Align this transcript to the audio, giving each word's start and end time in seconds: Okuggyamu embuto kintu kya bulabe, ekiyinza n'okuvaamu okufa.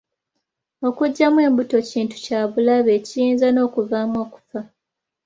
Okuggyamu 0.87 1.39
embuto 1.47 1.77
kintu 1.89 2.15
kya 2.25 2.39
bulabe, 2.51 2.89
ekiyinza 2.99 3.47
n'okuvaamu 3.51 4.17
okufa. 4.25 4.59